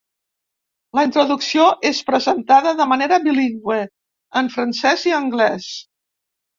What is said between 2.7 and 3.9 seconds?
de manera bilingüe,